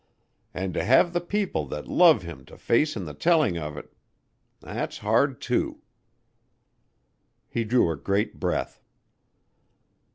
[0.51, 3.93] And to have the people that love him to face in the telling of it
[4.59, 5.83] that's hard, too."
[7.47, 8.81] He drew a great breath.